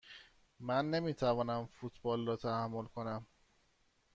من 0.59 0.89
نمی 0.89 1.13
توانم 1.13 1.65
فوتبال 1.65 2.27
را 2.27 2.35
تحمل 2.35 2.85
کنم. 2.85 3.27